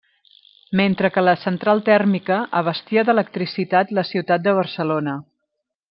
Mentre 0.79 1.11
que 1.17 1.23
la 1.27 1.35
central 1.41 1.83
tèrmica 1.91 2.39
abastia 2.63 3.05
d'electricitat 3.11 3.95
la 3.99 4.09
ciutat 4.15 4.49
de 4.49 4.57
Barcelona. 4.63 5.17